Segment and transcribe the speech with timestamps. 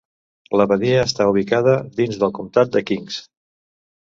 [0.61, 3.21] La badia està ubicada dins el Comtat de Kings.